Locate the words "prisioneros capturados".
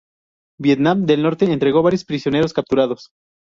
2.05-3.11